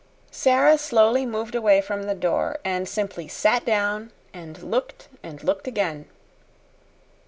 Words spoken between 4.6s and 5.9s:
looked and looked